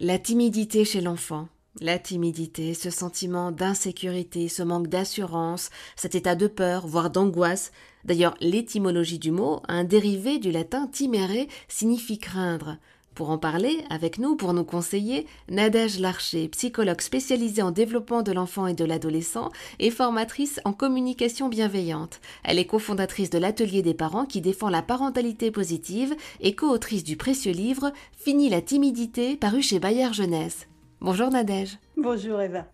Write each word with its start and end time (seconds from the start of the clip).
La 0.00 0.20
timidité 0.20 0.84
chez 0.84 1.00
l'enfant. 1.00 1.48
La 1.80 1.98
timidité, 1.98 2.72
ce 2.72 2.88
sentiment 2.88 3.50
d'insécurité, 3.50 4.46
ce 4.46 4.62
manque 4.62 4.86
d'assurance, 4.86 5.70
cet 5.96 6.14
état 6.14 6.36
de 6.36 6.46
peur, 6.46 6.86
voire 6.86 7.10
d'angoisse. 7.10 7.72
D'ailleurs, 8.04 8.36
l'étymologie 8.40 9.18
du 9.18 9.32
mot, 9.32 9.60
un 9.66 9.82
dérivé 9.82 10.38
du 10.38 10.52
latin 10.52 10.86
timere, 10.86 11.48
signifie 11.66 12.18
craindre. 12.18 12.76
Pour 13.18 13.30
en 13.30 13.38
parler 13.38 13.82
avec 13.90 14.18
nous, 14.20 14.36
pour 14.36 14.54
nous 14.54 14.62
conseiller, 14.62 15.26
Nadège 15.50 15.98
Larcher, 15.98 16.46
psychologue 16.50 17.00
spécialisée 17.00 17.62
en 17.62 17.72
développement 17.72 18.22
de 18.22 18.30
l'enfant 18.30 18.68
et 18.68 18.74
de 18.74 18.84
l'adolescent 18.84 19.50
et 19.80 19.90
formatrice 19.90 20.60
en 20.64 20.72
communication 20.72 21.48
bienveillante. 21.48 22.20
Elle 22.44 22.60
est 22.60 22.64
cofondatrice 22.64 23.28
de 23.30 23.38
l'atelier 23.38 23.82
des 23.82 23.92
parents 23.92 24.24
qui 24.24 24.40
défend 24.40 24.68
la 24.68 24.82
parentalité 24.82 25.50
positive 25.50 26.14
et 26.38 26.54
co-autrice 26.54 27.02
du 27.02 27.16
précieux 27.16 27.50
livre 27.50 27.92
Fini 28.16 28.50
la 28.50 28.60
timidité 28.60 29.34
paru 29.36 29.62
chez 29.62 29.80
Bayard 29.80 30.14
Jeunesse. 30.14 30.68
Bonjour 31.00 31.28
Nadège. 31.28 31.76
Bonjour 31.96 32.40
Eva. 32.40 32.66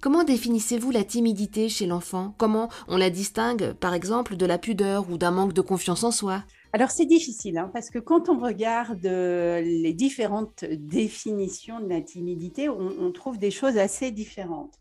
Comment 0.00 0.24
définissez-vous 0.24 0.92
la 0.92 1.04
timidité 1.04 1.68
chez 1.68 1.84
l'enfant? 1.84 2.34
Comment 2.38 2.70
on 2.88 2.96
la 2.96 3.10
distingue, 3.10 3.74
par 3.74 3.92
exemple, 3.92 4.36
de 4.36 4.46
la 4.46 4.56
pudeur 4.56 5.10
ou 5.10 5.18
d'un 5.18 5.30
manque 5.30 5.52
de 5.52 5.60
confiance 5.60 6.04
en 6.04 6.10
soi? 6.10 6.42
Alors 6.72 6.90
c'est 6.90 7.06
difficile 7.06 7.58
hein, 7.58 7.68
parce 7.72 7.90
que 7.90 7.98
quand 7.98 8.28
on 8.28 8.38
regarde 8.38 9.04
euh, 9.04 9.60
les 9.60 9.92
différentes 9.92 10.64
définitions 10.64 11.80
de 11.80 11.88
la 11.88 12.00
timidité, 12.00 12.68
on, 12.68 13.10
trouve 13.10 13.38
des 13.38 13.50
choses 13.50 13.76
assez 13.76 14.12
différentes. 14.12 14.78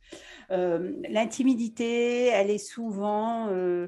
Euh, 0.52 0.94
la 1.10 1.26
timidité, 1.26 2.28
elle 2.28 2.52
est 2.52 2.60
souvent 2.60 3.48
euh, 3.50 3.88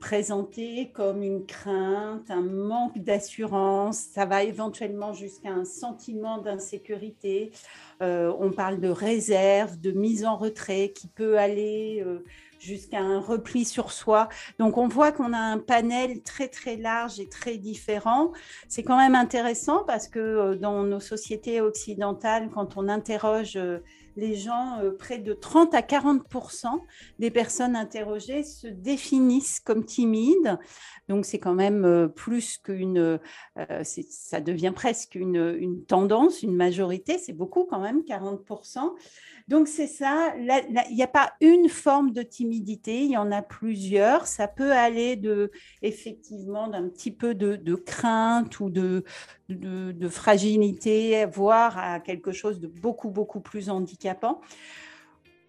présentée 0.00 0.90
comme 0.92 1.22
une 1.22 1.46
crainte, 1.46 2.28
un 2.28 2.42
manque 2.42 2.98
d'assurance, 2.98 3.98
ça 3.98 4.26
va 4.26 4.42
éventuellement 4.42 5.12
jusqu'à 5.12 5.50
un 5.50 5.64
sentiment 5.64 6.38
d'insécurité. 6.38 7.52
on 8.00 8.50
parle 8.50 8.80
de 8.80 8.88
réserve, 8.88 9.78
de 9.80 9.92
mise 9.92 10.24
en 10.24 10.36
retrait 10.36 10.92
qui 10.92 11.06
peut 11.06 11.38
aller 11.38 12.04
jusqu'à 12.58 13.00
un 13.00 13.20
repli 13.20 13.64
sur 13.64 13.92
soi. 13.92 14.28
Donc 14.58 14.78
on 14.78 14.88
voit 14.88 15.12
qu'on 15.12 15.32
a 15.32 15.38
un 15.38 15.58
panel 15.58 16.22
très 16.22 16.48
très 16.48 16.76
large 16.76 17.20
et 17.20 17.28
très 17.28 17.56
différent. 17.58 18.32
C'est 18.68 18.82
quand 18.82 18.96
même 18.96 19.14
intéressant 19.14 19.84
parce 19.86 20.08
que 20.08 20.18
euh, 20.18 20.56
dans 20.56 20.82
nos 20.82 21.00
sociétés 21.00 21.60
occidentales, 21.60 22.50
quand 22.52 22.76
on 22.76 22.88
interroge 22.88 23.56
euh, 23.56 23.78
les 24.16 24.34
gens, 24.34 24.80
euh, 24.80 24.90
près 24.90 25.18
de 25.18 25.34
30 25.34 25.74
à 25.74 25.82
40 25.82 26.22
des 27.18 27.30
personnes 27.30 27.76
interrogées 27.76 28.42
se 28.42 28.66
définissent 28.66 29.60
comme 29.60 29.84
timides. 29.84 30.58
Donc 31.08 31.26
c'est 31.26 31.38
quand 31.38 31.54
même 31.54 32.10
plus 32.16 32.58
qu'une, 32.58 33.20
ça 34.08 34.40
devient 34.40 34.72
presque 34.74 35.14
une, 35.14 35.56
une, 35.58 35.84
tendance, 35.84 36.42
une 36.42 36.56
majorité. 36.56 37.18
C'est 37.18 37.32
beaucoup 37.32 37.64
quand 37.64 37.78
même, 37.78 38.02
40 38.04 38.44
donc 39.48 39.68
c'est 39.68 39.86
ça, 39.86 40.34
il 40.36 40.94
n'y 40.94 41.02
a 41.02 41.08
pas 41.08 41.32
une 41.40 41.68
forme 41.68 42.10
de 42.10 42.22
timidité, 42.22 42.45
il 42.52 43.10
y 43.10 43.16
en 43.16 43.32
a 43.32 43.42
plusieurs. 43.42 44.26
Ça 44.26 44.48
peut 44.48 44.72
aller 44.72 45.16
de 45.16 45.50
effectivement 45.82 46.68
d'un 46.68 46.88
petit 46.88 47.10
peu 47.10 47.34
de, 47.34 47.74
crainte 47.74 48.60
ou 48.60 48.70
de, 48.70 49.04
de, 49.48 50.08
fragilité, 50.08 51.24
voire 51.26 51.78
à 51.78 52.00
quelque 52.00 52.32
chose 52.32 52.60
de 52.60 52.66
beaucoup, 52.66 53.10
beaucoup 53.10 53.40
plus 53.40 53.70
handicapant. 53.70 54.40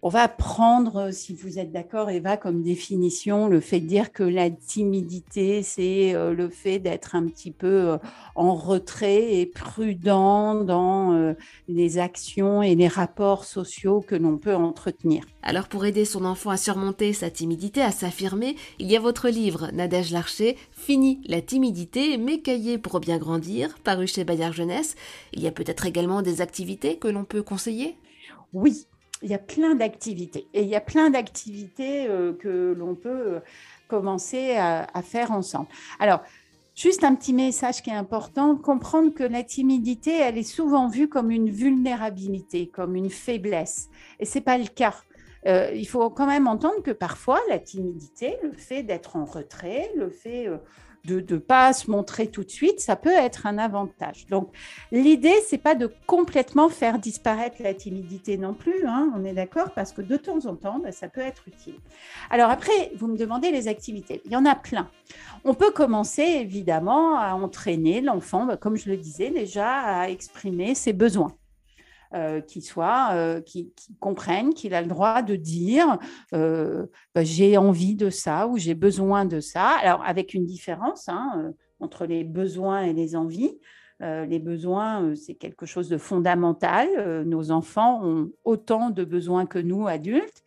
On 0.00 0.10
va 0.10 0.28
prendre, 0.28 1.10
si 1.12 1.34
vous 1.34 1.58
êtes 1.58 1.72
d'accord, 1.72 2.08
Eva, 2.08 2.36
comme 2.36 2.62
définition, 2.62 3.48
le 3.48 3.58
fait 3.58 3.80
de 3.80 3.86
dire 3.88 4.12
que 4.12 4.22
la 4.22 4.48
timidité, 4.48 5.64
c'est 5.64 6.14
euh, 6.14 6.32
le 6.32 6.48
fait 6.50 6.78
d'être 6.78 7.16
un 7.16 7.26
petit 7.26 7.50
peu 7.50 7.90
euh, 7.90 7.98
en 8.36 8.54
retrait 8.54 9.40
et 9.40 9.46
prudent 9.46 10.62
dans 10.62 11.14
euh, 11.14 11.32
les 11.66 11.98
actions 11.98 12.62
et 12.62 12.76
les 12.76 12.86
rapports 12.86 13.44
sociaux 13.44 14.00
que 14.00 14.14
l'on 14.14 14.38
peut 14.38 14.54
entretenir. 14.54 15.24
Alors 15.42 15.66
pour 15.66 15.84
aider 15.84 16.04
son 16.04 16.24
enfant 16.24 16.50
à 16.50 16.56
surmonter 16.56 17.12
sa 17.12 17.28
timidité, 17.28 17.82
à 17.82 17.90
s'affirmer, 17.90 18.54
il 18.78 18.88
y 18.88 18.96
a 18.96 19.00
votre 19.00 19.28
livre, 19.28 19.70
Nadège 19.72 20.12
Larcher, 20.12 20.56
Fini 20.70 21.20
la 21.26 21.40
timidité, 21.40 22.18
mes 22.18 22.40
cahiers 22.40 22.78
pour 22.78 23.00
bien 23.00 23.18
grandir, 23.18 23.76
paru 23.82 24.06
chez 24.06 24.22
Bayard 24.22 24.52
Jeunesse. 24.52 24.94
Il 25.32 25.42
y 25.42 25.48
a 25.48 25.52
peut-être 25.52 25.86
également 25.86 26.22
des 26.22 26.40
activités 26.40 26.98
que 26.98 27.08
l'on 27.08 27.24
peut 27.24 27.42
conseiller? 27.42 27.96
Oui, 28.52 28.86
il 29.22 29.30
y 29.30 29.34
a 29.34 29.38
plein 29.38 29.74
d'activités. 29.74 30.46
Et 30.54 30.62
il 30.62 30.68
y 30.68 30.76
a 30.76 30.80
plein 30.80 31.10
d'activités 31.10 32.06
euh, 32.08 32.32
que 32.32 32.74
l'on 32.76 32.94
peut 32.94 33.08
euh, 33.08 33.40
commencer 33.88 34.56
à, 34.56 34.86
faire 35.02 35.32
ensemble. 35.32 35.68
Alors, 35.98 36.20
juste 36.74 37.04
un 37.04 37.14
petit 37.14 37.32
message 37.32 37.82
qui 37.82 37.90
est 37.90 37.94
important, 37.94 38.56
comprendre 38.56 39.14
que 39.14 39.24
la 39.24 39.42
timidité, 39.42 40.12
elle 40.18 40.36
est 40.36 40.42
souvent 40.42 40.88
vue 40.88 41.08
comme 41.08 41.30
une 41.30 41.50
vulnérabilité, 41.50 42.68
comme 42.68 42.96
une 42.96 43.10
faiblesse. 43.10 43.88
Et 44.20 44.26
ce 44.26 44.38
n'est 44.38 44.44
pas 44.44 44.58
le 44.58 44.66
cas. 44.66 44.94
Euh, 45.46 45.70
il 45.74 45.86
faut 45.88 46.10
quand 46.10 46.26
même 46.26 46.46
entendre 46.46 46.82
que 46.82 46.90
parfois, 46.90 47.40
la 47.48 47.58
timidité, 47.58 48.36
le 48.42 48.52
fait 48.52 48.82
d'être 48.82 49.16
en 49.16 49.24
retrait, 49.24 49.90
le 49.96 50.10
fait 50.10 50.48
de 51.08 51.34
ne 51.34 51.38
pas 51.38 51.72
se 51.72 51.90
montrer 51.90 52.28
tout 52.28 52.44
de 52.44 52.50
suite, 52.50 52.80
ça 52.80 52.96
peut 52.96 53.12
être 53.12 53.46
un 53.46 53.58
avantage. 53.58 54.26
Donc, 54.26 54.50
l'idée, 54.92 55.34
c'est 55.46 55.58
pas 55.58 55.74
de 55.74 55.90
complètement 56.06 56.68
faire 56.68 56.98
disparaître 56.98 57.56
la 57.60 57.74
timidité 57.74 58.36
non 58.36 58.54
plus, 58.54 58.86
hein, 58.86 59.12
on 59.16 59.24
est 59.24 59.32
d'accord, 59.32 59.70
parce 59.74 59.92
que 59.92 60.02
de 60.02 60.16
temps 60.16 60.46
en 60.46 60.54
temps, 60.54 60.78
bah, 60.78 60.92
ça 60.92 61.08
peut 61.08 61.20
être 61.20 61.42
utile. 61.48 61.78
Alors 62.30 62.50
après, 62.50 62.92
vous 62.96 63.06
me 63.06 63.16
demandez 63.16 63.50
les 63.50 63.68
activités. 63.68 64.20
Il 64.24 64.32
y 64.32 64.36
en 64.36 64.44
a 64.44 64.54
plein. 64.54 64.88
On 65.44 65.54
peut 65.54 65.70
commencer 65.70 66.22
évidemment 66.22 67.18
à 67.18 67.34
entraîner 67.34 68.00
l'enfant, 68.00 68.44
bah, 68.46 68.56
comme 68.56 68.76
je 68.76 68.90
le 68.90 68.96
disais 68.96 69.30
déjà, 69.30 69.80
à 69.80 70.08
exprimer 70.08 70.74
ses 70.74 70.92
besoins. 70.92 71.34
Euh, 72.14 72.40
qui 72.40 72.62
soit, 72.62 73.10
euh, 73.12 73.42
qui, 73.42 73.70
comprennent 74.00 74.54
qu'il 74.54 74.72
a 74.72 74.80
le 74.80 74.88
droit 74.88 75.20
de 75.20 75.36
dire 75.36 75.98
euh, 76.32 76.86
bah, 77.14 77.22
j'ai 77.22 77.58
envie 77.58 77.96
de 77.96 78.08
ça 78.08 78.46
ou 78.46 78.56
j'ai 78.56 78.74
besoin 78.74 79.26
de 79.26 79.40
ça. 79.40 79.76
Alors 79.82 80.02
avec 80.06 80.32
une 80.32 80.46
différence 80.46 81.10
hein, 81.10 81.52
entre 81.80 82.06
les 82.06 82.24
besoins 82.24 82.80
et 82.80 82.94
les 82.94 83.14
envies. 83.14 83.58
Les 84.00 84.38
besoins, 84.38 85.14
c'est 85.16 85.34
quelque 85.34 85.66
chose 85.66 85.88
de 85.88 85.98
fondamental. 85.98 87.24
nos 87.24 87.50
enfants 87.50 88.00
ont 88.04 88.30
autant 88.44 88.90
de 88.90 89.04
besoins 89.04 89.46
que 89.46 89.58
nous, 89.58 89.88
adultes. 89.88 90.44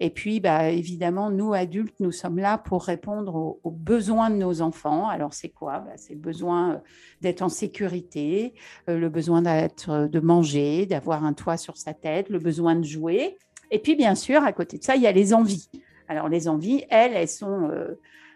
Et 0.00 0.10
puis, 0.10 0.40
bah, 0.40 0.70
évidemment, 0.70 1.30
nous, 1.30 1.54
adultes, 1.54 1.98
nous 2.00 2.12
sommes 2.12 2.38
là 2.38 2.58
pour 2.58 2.84
répondre 2.84 3.58
aux, 3.62 3.70
besoins 3.70 4.30
de 4.30 4.36
nos 4.36 4.60
enfants. 4.60 5.08
Alors, 5.08 5.34
c'est 5.34 5.50
quoi? 5.50 5.80
Bah, 5.80 5.92
C'est 5.96 6.14
le 6.14 6.20
besoin 6.20 6.72
euh, 6.72 6.78
d'être 7.20 7.42
en 7.42 7.48
sécurité, 7.48 8.54
euh, 8.88 8.98
le 8.98 9.08
besoin 9.08 9.42
d'être, 9.42 9.90
euh, 9.90 10.08
de 10.08 10.20
manger, 10.20 10.86
d'avoir 10.86 11.24
un 11.24 11.32
toit 11.32 11.56
sur 11.56 11.76
sa 11.76 11.94
tête, 11.94 12.28
le 12.28 12.38
besoin 12.38 12.74
de 12.74 12.84
jouer. 12.84 13.38
Et 13.70 13.78
puis, 13.78 13.94
bien 13.94 14.14
sûr, 14.14 14.42
à 14.42 14.52
côté 14.52 14.78
de 14.78 14.84
ça, 14.84 14.96
il 14.96 15.02
y 15.02 15.06
a 15.06 15.12
les 15.12 15.32
envies. 15.32 15.68
Alors, 16.08 16.28
les 16.28 16.48
envies, 16.48 16.84
elles, 16.90 17.12
elles 17.14 17.28
sont 17.28 17.70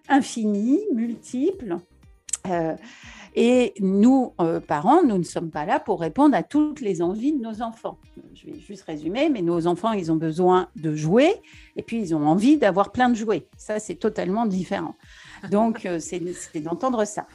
infinies, 0.08 0.80
multiples. 0.94 1.76
Et 3.40 3.72
nous, 3.78 4.34
euh, 4.40 4.58
parents, 4.58 5.04
nous 5.04 5.16
ne 5.16 5.22
sommes 5.22 5.52
pas 5.52 5.64
là 5.64 5.78
pour 5.78 6.00
répondre 6.00 6.34
à 6.36 6.42
toutes 6.42 6.80
les 6.80 7.00
envies 7.02 7.32
de 7.32 7.40
nos 7.40 7.62
enfants. 7.62 7.96
Je 8.34 8.46
vais 8.46 8.58
juste 8.58 8.82
résumer, 8.82 9.28
mais 9.28 9.42
nos 9.42 9.68
enfants, 9.68 9.92
ils 9.92 10.10
ont 10.10 10.16
besoin 10.16 10.68
de 10.74 10.92
jouer 10.96 11.32
et 11.76 11.84
puis 11.84 12.00
ils 12.00 12.16
ont 12.16 12.26
envie 12.26 12.56
d'avoir 12.56 12.90
plein 12.90 13.08
de 13.08 13.14
jouets. 13.14 13.46
Ça, 13.56 13.78
c'est 13.78 13.94
totalement 13.94 14.44
différent. 14.44 14.96
Donc, 15.52 15.86
euh, 15.86 16.00
c'est 16.00 16.18
d'entendre 16.58 17.04
ça. 17.04 17.28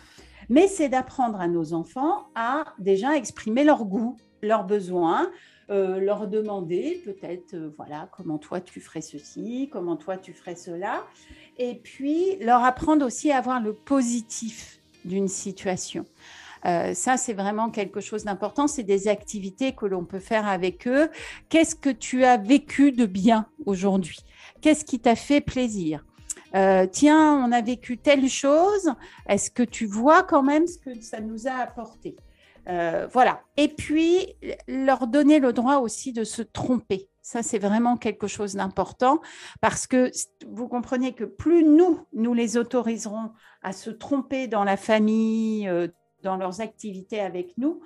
Mais 0.49 0.67
c'est 0.67 0.89
d'apprendre 0.89 1.39
à 1.39 1.47
nos 1.47 1.73
enfants 1.73 2.27
à 2.35 2.65
déjà 2.79 3.15
exprimer 3.15 3.63
leur 3.63 3.85
goût, 3.85 4.17
leurs 4.41 4.65
besoins, 4.65 5.31
euh, 5.69 6.01
leur 6.01 6.27
demander 6.27 7.01
peut-être, 7.05 7.55
voilà, 7.77 8.09
comment 8.11 8.39
toi 8.39 8.59
tu 8.59 8.81
ferais 8.81 8.99
ceci, 8.99 9.69
comment 9.71 9.95
toi 9.95 10.17
tu 10.17 10.33
ferais 10.33 10.57
cela. 10.57 11.05
Et 11.57 11.75
puis, 11.75 12.35
leur 12.41 12.61
apprendre 12.61 13.05
aussi 13.05 13.31
à 13.31 13.37
avoir 13.37 13.61
le 13.61 13.71
positif 13.71 14.82
d'une 15.05 15.27
situation. 15.27 16.05
Euh, 16.65 16.93
ça, 16.93 17.17
c'est 17.17 17.33
vraiment 17.33 17.69
quelque 17.69 17.99
chose 17.99 18.23
d'important. 18.23 18.67
C'est 18.67 18.83
des 18.83 19.07
activités 19.07 19.73
que 19.73 19.85
l'on 19.85 20.05
peut 20.05 20.19
faire 20.19 20.47
avec 20.47 20.87
eux. 20.87 21.09
Qu'est-ce 21.49 21.75
que 21.75 21.89
tu 21.89 22.23
as 22.23 22.37
vécu 22.37 22.91
de 22.91 23.05
bien 23.05 23.47
aujourd'hui? 23.65 24.19
Qu'est-ce 24.61 24.85
qui 24.85 24.99
t'a 24.99 25.15
fait 25.15 25.41
plaisir? 25.41 26.05
Euh, 26.55 26.85
Tiens, 26.89 27.43
on 27.45 27.51
a 27.51 27.61
vécu 27.61 27.97
telle 27.97 28.29
chose. 28.29 28.93
Est-ce 29.27 29.49
que 29.51 29.63
tu 29.63 29.85
vois 29.85 30.23
quand 30.23 30.43
même 30.43 30.67
ce 30.67 30.77
que 30.77 31.01
ça 31.01 31.19
nous 31.19 31.47
a 31.47 31.53
apporté? 31.53 32.15
Euh, 32.69 33.07
Voilà. 33.11 33.41
Et 33.57 33.67
puis, 33.67 34.35
leur 34.67 35.07
donner 35.07 35.39
le 35.39 35.51
droit 35.51 35.77
aussi 35.77 36.13
de 36.13 36.23
se 36.23 36.41
tromper. 36.41 37.09
Ça, 37.25 37.41
c'est 37.41 37.57
vraiment 37.57 37.95
quelque 37.95 38.27
chose 38.27 38.55
d'important 38.55 39.21
parce 39.61 39.87
que 39.87 40.11
vous 40.45 40.67
comprenez 40.67 41.13
que 41.13 41.23
plus 41.23 41.63
nous, 41.63 42.05
nous 42.11 42.33
les 42.33 42.57
autoriserons 42.57 43.31
à 43.61 43.71
se 43.71 43.89
tromper 43.89 44.47
dans 44.49 44.65
la 44.65 44.75
famille, 44.75 45.69
euh, 45.69 45.87
dans 46.21 46.35
leurs 46.35 46.59
activités 46.59 47.21
avec 47.21 47.57
nous, 47.57 47.79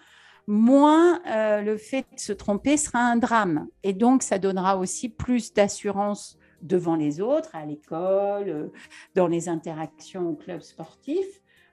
moins 0.47 1.21
euh, 1.27 1.61
le 1.61 1.77
fait 1.77 2.07
de 2.15 2.19
se 2.19 2.33
tromper 2.33 2.77
sera 2.77 2.97
un 2.97 3.15
drame. 3.15 3.67
Et 3.83 3.93
donc, 3.93 4.23
ça 4.23 4.39
donnera 4.39 4.75
aussi 4.75 5.07
plus 5.07 5.53
d'assurance 5.53 6.39
devant 6.63 6.95
les 6.95 7.21
autres, 7.21 7.55
à 7.55 7.63
l'école, 7.63 8.49
euh, 8.49 8.67
dans 9.13 9.27
les 9.27 9.49
interactions 9.49 10.29
au 10.29 10.33
club 10.33 10.61
sportif, 10.61 11.27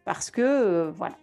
parce 0.04 0.30
que, 0.30 0.90
voilà. 0.90 1.16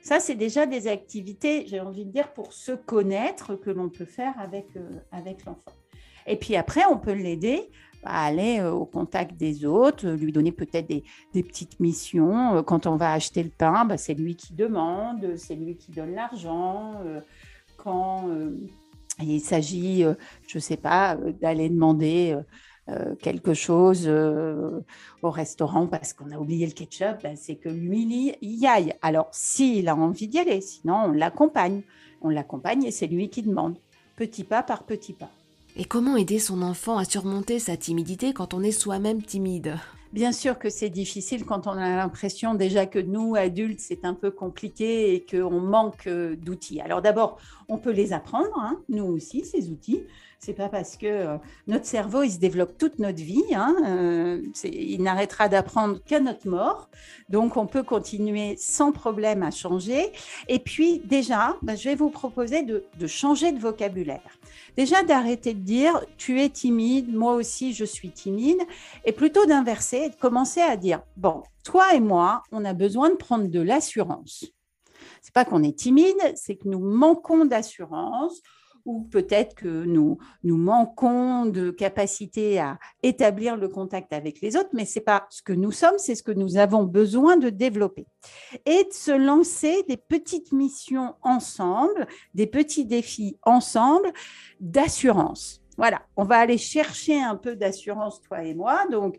Ça, 0.00 0.20
c'est 0.20 0.36
déjà 0.36 0.64
des 0.64 0.86
activités, 0.86 1.66
j'ai 1.66 1.80
envie 1.80 2.04
de 2.04 2.12
dire, 2.12 2.32
pour 2.34 2.52
se 2.52 2.70
connaître 2.70 3.56
que 3.56 3.70
l'on 3.70 3.88
peut 3.88 4.04
faire 4.04 4.34
avec, 4.38 4.68
avec 5.10 5.44
l'enfant. 5.44 5.72
Et 6.28 6.36
puis 6.36 6.56
après, 6.56 6.82
on 6.90 6.98
peut 6.98 7.12
l'aider 7.12 7.70
à 8.04 8.26
aller 8.26 8.60
euh, 8.60 8.70
au 8.70 8.86
contact 8.86 9.36
des 9.36 9.64
autres, 9.64 10.08
lui 10.08 10.30
donner 10.30 10.52
peut-être 10.52 10.86
des, 10.86 11.02
petites 11.42 11.80
missions. 11.80 12.56
Euh, 12.56 12.62
quand 12.62 12.86
on 12.86 12.96
va 12.96 13.12
acheter 13.12 13.42
le 13.42 13.50
pain, 13.50 13.84
bah, 13.84 13.96
c'est 13.96 14.14
lui 14.14 14.36
qui 14.36 14.52
demande, 14.52 15.36
c'est 15.36 15.56
lui 15.56 15.76
qui 15.76 15.90
donne 15.90 16.14
l'argent. 16.14 16.94
Quand 17.76 18.28
il 19.20 19.40
s'agit, 19.40 20.02
je 20.46 20.56
ne 20.56 20.60
sais 20.60 20.76
pas, 20.76 21.16
d'aller 21.40 21.68
demander 21.68 22.36
euh, 22.90 23.14
quelque 23.16 23.52
chose 23.52 24.04
euh, 24.06 24.80
au 25.20 25.30
restaurant 25.30 25.86
parce 25.86 26.14
qu'on 26.14 26.30
a 26.30 26.38
oublié 26.38 26.64
le 26.64 26.72
ketchup, 26.72 27.22
ben, 27.22 27.36
c'est 27.36 27.56
que 27.56 27.68
lui 27.68 28.34
y 28.40 28.66
aille. 28.66 28.94
Alors, 29.02 29.28
s'il 29.30 29.88
a 29.88 29.96
envie 29.96 30.26
d'y 30.26 30.38
aller, 30.38 30.62
sinon 30.62 31.04
on 31.04 31.12
l'accompagne. 31.12 31.82
On 32.22 32.30
l'accompagne 32.30 32.84
et 32.84 32.90
c'est 32.90 33.06
lui 33.06 33.28
qui 33.28 33.42
demande, 33.42 33.76
petit 34.16 34.42
pas 34.42 34.62
par 34.62 34.84
petit 34.84 35.12
pas. 35.12 35.30
Et 35.80 35.84
comment 35.84 36.16
aider 36.16 36.40
son 36.40 36.62
enfant 36.62 36.98
à 36.98 37.04
surmonter 37.04 37.60
sa 37.60 37.76
timidité 37.76 38.32
quand 38.32 38.52
on 38.52 38.64
est 38.64 38.72
soi-même 38.72 39.22
timide? 39.22 39.78
Bien 40.12 40.32
sûr 40.32 40.58
que 40.58 40.70
c'est 40.70 40.88
difficile 40.88 41.44
quand 41.44 41.66
on 41.66 41.72
a 41.72 41.96
l'impression 41.96 42.54
déjà 42.54 42.86
que 42.86 42.98
nous, 42.98 43.36
adultes, 43.36 43.80
c'est 43.80 44.06
un 44.06 44.14
peu 44.14 44.30
compliqué 44.30 45.14
et 45.14 45.26
qu'on 45.26 45.60
manque 45.60 46.06
euh, 46.06 46.34
d'outils. 46.34 46.80
Alors 46.80 47.02
d'abord, 47.02 47.38
on 47.68 47.76
peut 47.76 47.90
les 47.90 48.14
apprendre, 48.14 48.58
hein, 48.58 48.80
nous 48.88 49.04
aussi, 49.04 49.44
ces 49.44 49.68
outils. 49.68 50.02
C'est 50.40 50.54
pas 50.54 50.68
parce 50.68 50.96
que 50.96 51.06
euh, 51.06 51.36
notre 51.66 51.84
cerveau, 51.84 52.22
il 52.22 52.30
se 52.30 52.38
développe 52.38 52.78
toute 52.78 53.00
notre 53.00 53.18
vie. 53.18 53.42
Hein, 53.54 53.74
euh, 53.86 54.42
il 54.64 55.02
n'arrêtera 55.02 55.48
d'apprendre 55.48 55.98
qu'à 56.02 56.20
notre 56.20 56.48
mort. 56.48 56.88
Donc, 57.28 57.56
on 57.56 57.66
peut 57.66 57.82
continuer 57.82 58.54
sans 58.56 58.92
problème 58.92 59.42
à 59.42 59.50
changer. 59.50 60.12
Et 60.46 60.60
puis, 60.60 61.00
déjà, 61.04 61.56
bah, 61.60 61.74
je 61.74 61.88
vais 61.88 61.96
vous 61.96 62.10
proposer 62.10 62.62
de, 62.62 62.84
de 62.98 63.06
changer 63.06 63.52
de 63.52 63.58
vocabulaire. 63.58 64.38
Déjà, 64.76 65.02
d'arrêter 65.02 65.54
de 65.54 65.60
dire 65.60 66.00
tu 66.18 66.40
es 66.40 66.48
timide, 66.48 67.12
moi 67.12 67.34
aussi 67.34 67.74
je 67.74 67.84
suis 67.84 68.10
timide, 68.10 68.60
et 69.04 69.10
plutôt 69.10 69.44
d'inverser 69.44 69.97
et 70.04 70.10
de 70.10 70.14
commencer 70.14 70.60
à 70.60 70.76
dire 70.76 71.02
bon, 71.16 71.42
toi 71.64 71.94
et 71.94 72.00
moi, 72.00 72.42
on 72.52 72.64
a 72.64 72.74
besoin 72.74 73.10
de 73.10 73.16
prendre 73.16 73.48
de 73.48 73.60
l'assurance. 73.60 74.44
C'est 75.22 75.34
pas 75.34 75.44
qu'on 75.44 75.62
est 75.62 75.78
timide, 75.78 76.32
c'est 76.34 76.56
que 76.56 76.68
nous 76.68 76.80
manquons 76.80 77.44
d'assurance 77.44 78.40
ou 78.84 79.02
peut-être 79.10 79.54
que 79.54 79.84
nous, 79.84 80.18
nous 80.44 80.56
manquons 80.56 81.44
de 81.46 81.70
capacité 81.70 82.58
à 82.58 82.78
établir 83.02 83.56
le 83.56 83.68
contact 83.68 84.12
avec 84.12 84.40
les 84.40 84.56
autres, 84.56 84.70
mais 84.72 84.86
ce 84.86 84.98
n'est 84.98 85.04
pas 85.04 85.26
ce 85.30 85.42
que 85.42 85.52
nous 85.52 85.72
sommes, 85.72 85.98
c'est 85.98 86.14
ce 86.14 86.22
que 86.22 86.32
nous 86.32 86.56
avons 86.56 86.84
besoin 86.84 87.36
de 87.36 87.50
développer. 87.50 88.06
Et 88.64 88.84
de 88.84 88.92
se 88.92 89.10
lancer 89.10 89.82
des 89.88 89.98
petites 89.98 90.52
missions 90.52 91.14
ensemble, 91.22 92.06
des 92.34 92.46
petits 92.46 92.86
défis 92.86 93.36
ensemble 93.42 94.10
d'assurance. 94.60 95.60
Voilà, 95.78 96.02
on 96.16 96.24
va 96.24 96.38
aller 96.38 96.58
chercher 96.58 97.22
un 97.22 97.36
peu 97.36 97.54
d'assurance, 97.54 98.20
toi 98.20 98.42
et 98.42 98.52
moi. 98.52 98.86
Donc, 98.90 99.16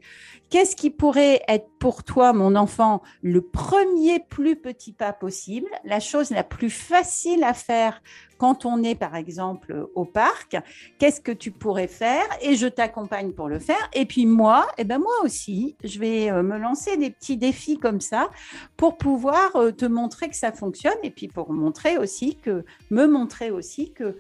qu'est-ce 0.50 0.76
qui 0.76 0.90
pourrait 0.90 1.42
être 1.48 1.70
pour 1.80 2.04
toi, 2.04 2.34
mon 2.34 2.54
enfant, 2.58 3.02
le 3.24 3.40
premier 3.42 4.20
plus 4.20 4.58
petit 4.58 4.92
pas 4.92 5.14
possible, 5.14 5.70
la 5.86 6.02
chose 6.02 6.32
la 6.32 6.44
plus 6.44 6.70
facile 6.70 7.46
à 7.46 7.54
faire 7.54 8.02
quand 8.38 8.66
on 8.66 8.84
est, 8.84 8.96
par 8.96 9.16
exemple, 9.16 9.88
au 9.96 10.04
parc? 10.04 10.58
Qu'est-ce 10.98 11.22
que 11.22 11.32
tu 11.32 11.52
pourrais 11.52 11.88
faire? 11.88 12.26
Et 12.42 12.56
je 12.56 12.68
t'accompagne 12.68 13.32
pour 13.32 13.48
le 13.48 13.60
faire. 13.60 13.90
Et 13.94 14.06
puis 14.06 14.26
moi, 14.26 14.68
eh 14.78 14.84
ben 14.84 15.00
moi 15.00 15.16
aussi, 15.24 15.78
je 15.86 15.98
vais 15.98 16.30
euh, 16.30 16.44
me 16.44 16.58
lancer 16.58 16.98
des 16.98 17.10
petits 17.10 17.38
défis 17.38 17.80
comme 17.80 18.02
ça 18.02 18.30
pour 18.76 18.98
pouvoir 18.98 19.56
euh, 19.56 19.72
te 19.72 19.86
montrer 19.86 20.28
que 20.28 20.36
ça 20.36 20.52
fonctionne 20.52 20.98
et 21.04 21.10
puis 21.10 21.30
pour 21.30 21.54
montrer 21.54 21.98
aussi 21.98 22.36
que, 22.36 22.66
me 22.92 23.08
montrer 23.08 23.50
aussi 23.50 23.94
que 23.94 24.18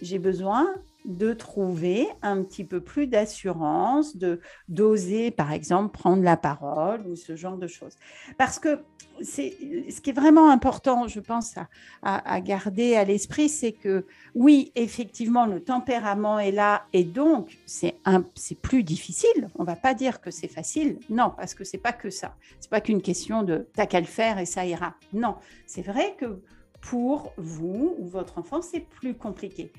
j'ai 0.00 0.18
besoin 0.18 0.74
de 1.04 1.34
trouver 1.34 2.08
un 2.22 2.42
petit 2.42 2.64
peu 2.64 2.80
plus 2.80 3.06
d'assurance, 3.06 4.16
de 4.16 4.40
d'oser, 4.68 5.30
par 5.30 5.52
exemple, 5.52 5.92
prendre 5.92 6.22
la 6.22 6.36
parole 6.36 7.06
ou 7.06 7.14
ce 7.14 7.36
genre 7.36 7.58
de 7.58 7.66
choses. 7.66 7.94
Parce 8.38 8.58
que 8.58 8.80
c'est 9.20 9.54
ce 9.90 10.00
qui 10.00 10.10
est 10.10 10.14
vraiment 10.14 10.50
important, 10.50 11.06
je 11.06 11.20
pense, 11.20 11.54
à, 12.02 12.40
garder 12.40 12.96
à 12.96 13.04
l'esprit, 13.04 13.48
c'est 13.48 13.72
que 13.72 14.06
oui, 14.34 14.72
effectivement, 14.74 15.46
le 15.46 15.62
tempérament 15.62 16.38
est 16.38 16.50
là 16.50 16.86
et 16.92 17.04
donc 17.04 17.58
c'est 17.66 17.96
c'est 18.34 18.58
plus 18.58 18.82
difficile. 18.82 19.50
On 19.56 19.64
va 19.64 19.76
pas 19.76 19.94
dire 19.94 20.20
que 20.20 20.30
c'est 20.30 20.48
facile, 20.48 20.98
non, 21.10 21.32
parce 21.36 21.54
que 21.54 21.64
c'est 21.64 21.78
pas 21.78 21.92
que 21.92 22.10
ça. 22.10 22.34
C'est 22.60 22.70
pas 22.70 22.80
qu'une 22.80 23.02
question 23.02 23.42
de 23.42 23.68
t'as 23.74 23.86
qu'à 23.86 24.00
le 24.00 24.06
faire 24.06 24.38
et 24.38 24.46
ça 24.46 24.64
ira. 24.66 24.94
Non, 25.12 25.36
c'est 25.66 25.82
vrai 25.82 26.16
que 26.18 26.40
pour 26.84 27.32
vous 27.36 27.94
ou 27.98 28.06
votre 28.06 28.38
enfant, 28.38 28.60
c'est 28.62 28.80
plus 28.80 29.14
compliqué. 29.14 29.72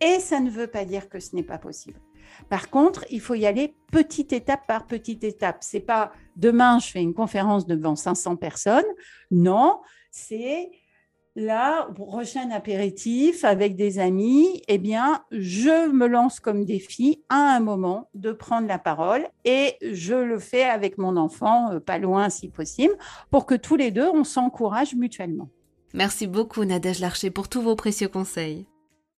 Et 0.00 0.18
ça 0.20 0.40
ne 0.40 0.50
veut 0.50 0.66
pas 0.66 0.84
dire 0.84 1.08
que 1.08 1.20
ce 1.20 1.36
n'est 1.36 1.42
pas 1.42 1.58
possible. 1.58 2.00
Par 2.48 2.70
contre, 2.70 3.04
il 3.10 3.20
faut 3.20 3.34
y 3.34 3.46
aller 3.46 3.74
petite 3.90 4.32
étape 4.32 4.66
par 4.66 4.86
petite 4.86 5.24
étape. 5.24 5.58
C'est 5.60 5.80
pas 5.80 6.12
demain 6.36 6.78
je 6.78 6.88
fais 6.88 7.02
une 7.02 7.14
conférence 7.14 7.66
devant 7.66 7.96
500 7.96 8.36
personnes. 8.36 8.84
Non, 9.30 9.80
c'est 10.10 10.70
là 11.34 11.88
prochain 11.94 12.50
apéritif 12.50 13.44
avec 13.44 13.76
des 13.76 13.98
amis. 13.98 14.62
Eh 14.68 14.78
bien, 14.78 15.24
je 15.30 15.90
me 15.90 16.06
lance 16.06 16.40
comme 16.40 16.64
défi 16.64 17.24
à 17.28 17.56
un 17.56 17.60
moment 17.60 18.08
de 18.14 18.32
prendre 18.32 18.68
la 18.68 18.78
parole 18.78 19.26
et 19.44 19.76
je 19.82 20.14
le 20.14 20.38
fais 20.38 20.64
avec 20.64 20.98
mon 20.98 21.16
enfant, 21.16 21.72
euh, 21.72 21.80
pas 21.80 21.98
loin 21.98 22.28
si 22.30 22.48
possible, 22.48 22.94
pour 23.30 23.46
que 23.46 23.54
tous 23.54 23.76
les 23.76 23.90
deux 23.90 24.08
on 24.08 24.24
s'encourage 24.24 24.94
mutuellement. 24.94 25.48
Merci 25.94 26.26
beaucoup 26.26 26.64
Nadège 26.64 27.00
Larcher 27.00 27.30
pour 27.30 27.48
tous 27.48 27.62
vos 27.62 27.74
précieux 27.74 28.08
conseils. 28.08 28.66